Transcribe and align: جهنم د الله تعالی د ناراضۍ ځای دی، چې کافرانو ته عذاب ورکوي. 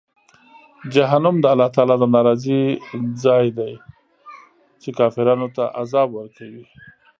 جهنم 0.93 1.35
د 1.41 1.45
الله 1.53 1.69
تعالی 1.75 1.95
د 2.01 2.05
ناراضۍ 2.15 2.61
ځای 3.23 3.45
دی، 3.57 3.73
چې 4.81 4.89
کافرانو 4.99 5.47
ته 5.55 5.63
عذاب 5.81 6.09
ورکوي. 6.13 6.65